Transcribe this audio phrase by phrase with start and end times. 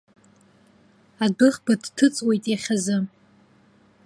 [1.23, 2.97] Адәыӷба дҭыҵуеит иахьазы!